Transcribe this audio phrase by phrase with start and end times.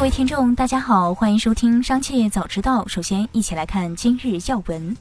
[0.00, 2.82] 各位听众，大家好，欢迎收听《商界早知道》。
[2.88, 4.96] 首先，一起来看今日要闻。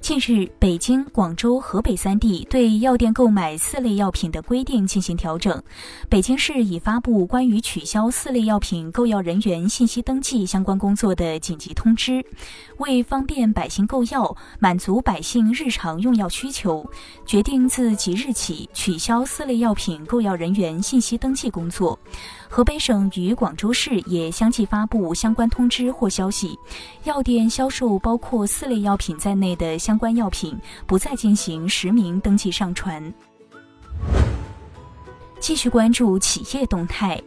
[0.00, 5.62] 近日，北京、广州、河北三地对药店购买四类药品的规定进行调整。
[6.08, 12.24] 北京市已发布关于取消四类药品购药人员信息登记相关工作的紧急通知。
[12.78, 16.90] 为方便百姓购药，满足百姓日常用药需求，
[17.26, 21.96] 决定自即日起取消四类药品购药人员信息登记工作。
[22.52, 26.58] 河北省与广州市也相继发布相关通知或消息，
[27.04, 33.00] 药店销售包括四类药品在内的相关药品不再进行实名登记上传。
[35.38, 37.22] 继续关注企业动态。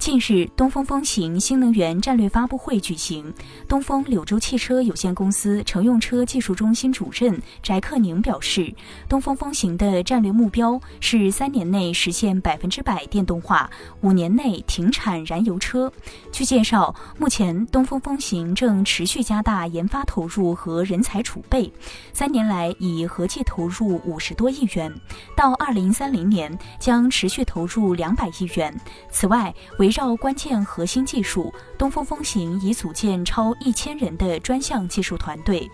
[0.00, 3.34] 近日，东风风行新能源战略发布会举行。
[3.68, 8.74] 东风柳州汽车有限公司乘用车技术中心主任翟克宁表示，
[9.10, 15.92] 东风风行的战略目标是三年内实现百分之百电动化，五年内停产燃油车。
[16.32, 21.70] 据介绍，目前东风风行正持续加大研发投入和人才储备，
[22.14, 24.90] 三年来已合计投入五十多亿元，
[25.36, 28.74] 到二零三零年将持续投入两百亿元。
[29.10, 29.54] 此外，
[29.90, 35.68] 围绕关键核心技术，东风风行已组建超一千人的专项技术团队。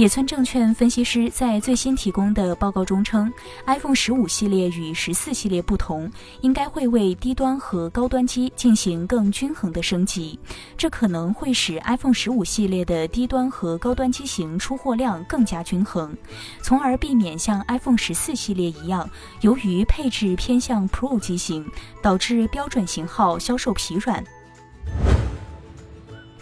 [0.00, 3.30] 野村证券分析师在最新提供的报告中称
[3.66, 10.40] ，iPhone 十五系列与十四系列不同，应该会为低端和高端机进行更均衡的升级，
[10.74, 16.16] 这可能会使 iPhone 十五系列的低端和高端机型出货量更加均衡，
[16.62, 19.06] 从而避免像 iPhone 十四系列一样，
[19.42, 21.70] 由于配置偏向 Pro 机型，
[22.00, 24.24] 导致标准型号销售疲软。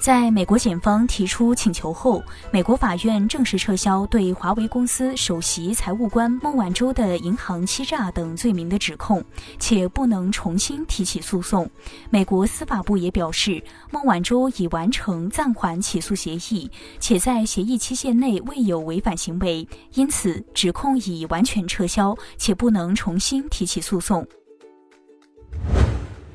[0.01, 9.23] 在美国检方提出请求后，美国法院正式撤销对华为公司首席财务官孟晚舟的银行欺诈等罪名的指控，
[9.59, 11.69] 且不能重新提起诉讼。
[12.11, 24.27] 美国司法部也表示，孟晚舟已完成暂缓起诉协议，且在协议期限内未有违反行为，因此指控已完全撤销，且不能重新提起诉讼。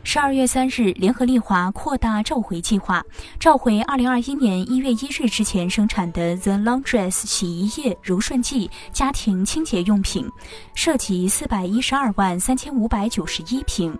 [0.05, 3.03] 十二月三日，联合利华扩大召回计划，
[3.39, 10.29] 召回二零二一年一月一日之前生产的 The Laundress 洗衣液、柔顺剂、家庭清洁用品，
[10.75, 13.97] 涉及四百一十二万三千五百九十一瓶。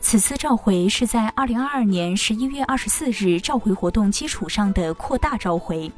[0.00, 5.90] 此次召回是在二零二二年十一月二十四日召回活动基础上的扩大召回，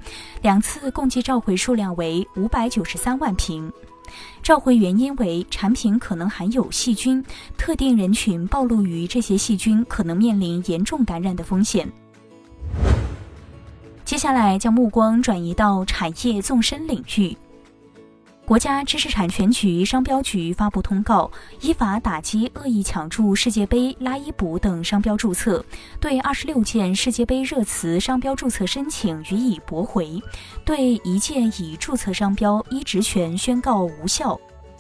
[0.42, 3.72] 两次共计召回数量为五百九十三万瓶。
[4.42, 7.24] 召回原因为产品可能含有细菌，
[7.56, 11.90] 特定人群暴露于这些细菌，可能面临严重感染的风险。
[14.04, 17.36] 接下来将目光转移到产业纵深领域。
[18.44, 21.30] 国家知识产权局、商标局发布通告，
[21.60, 25.64] 依法打击恶意抢注世界杯拉伊卜等商标注册，
[26.00, 30.20] 对二十六件世界杯热词商标注册申请予以驳回，
[30.64, 34.38] 对一件已注册商标依职权宣告无效。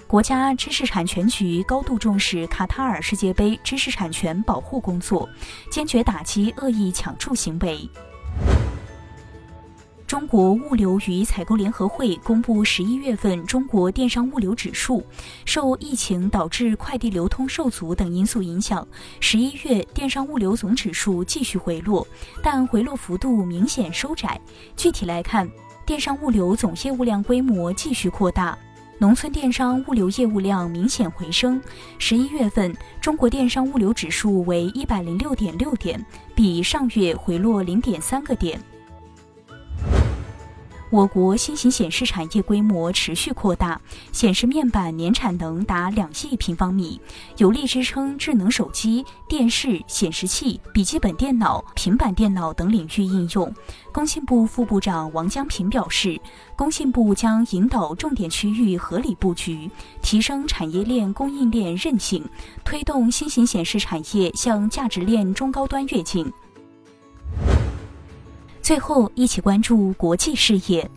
[0.08, 5.26] 国家知识产权局高度重视卡塔尔世界杯知识产权保护工作，
[5.70, 7.88] 坚决打击恶意抢注行为。
[10.12, 15.02] 中国物流与采购联合会公布十一月份中国电商物流指数，
[15.46, 18.86] 受疫情导致快递流通受阻等因素影响，
[19.20, 22.06] 十一月电商物流总指数继续回落，
[22.42, 24.38] 但回落幅度明显收窄。
[24.76, 25.50] 具体来看，
[25.86, 28.58] 电商物流总业务量规模继续扩大，
[28.98, 31.58] 农村电商物流业务量明显回升。
[31.98, 38.60] 十一月份中国电商物流指数为一百零六点六点，比上月回落零点三个点。
[40.92, 43.80] 我国新型显示产业规模持续扩大，
[44.12, 47.00] 显示面板年产能达两亿平方米，
[47.38, 53.50] 有力支撑智能手机、电视、显示器、笔记本电脑、平板电脑等领域应用。
[53.90, 56.20] 工信部副部长王江平表示，
[56.54, 59.70] 工信部将引导重点区域合理布局，
[60.02, 62.22] 提升产业链供应链韧性，
[62.66, 66.30] 推动新型显示产业向价值链中高端跃进。
[68.62, 70.88] 最后，一起关注国际事业。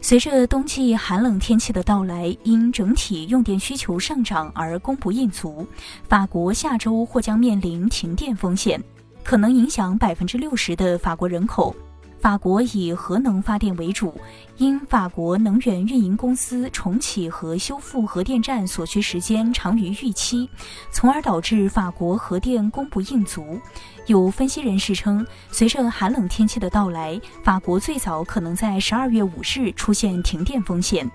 [0.00, 5.66] 随着冬季寒冷天气的到来，因整体用电需求上涨而供不应求，
[6.08, 8.82] 法国下周或将面临停电风险，
[9.22, 11.76] 可能影响百分之六十的法国人口。
[12.24, 14.18] 法国以核能发电为主，
[14.56, 20.48] 因法国能源运营公司重启和修复核电站所需时间长于预期，
[20.90, 23.60] 从而导致法国核电供不应足。
[24.06, 31.06] 有分析人士称，随着寒冷天气的到来，法国最早可能在十二月五日出现停电风险。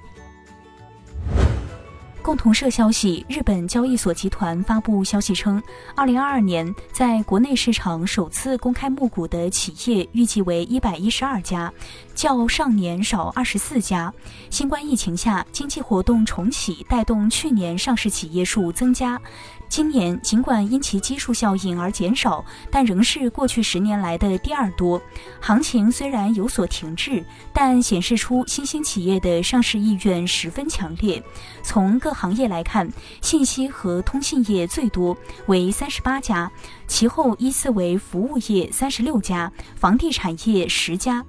[2.29, 5.59] 共同社消息，日本交易所集团发布消息称，
[5.95, 11.73] 二零二二年在国内市场首次公开募股的企业预计为一百一十二家，
[12.13, 14.13] 较上年少二十四家。
[14.51, 19.19] 新冠疫情下，经济活动重启，带动去年上市企业数增加。
[19.67, 24.99] 今年尽管因其基数效应而减少，但仍是过去十年来的第二多。
[25.39, 27.23] 行情虽然有所停滞，
[27.53, 31.23] 但显示出新兴企业的上市意愿十分强烈。
[31.61, 36.51] 从各行业来看，信息和通信业最多，为三十八家，
[36.85, 41.23] 其后依次为服务业三十六家，房地产业十家。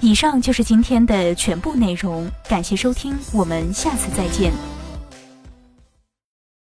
[0.00, 4.71] 以上就是今天的全部内容，感谢收听，我们下次再见。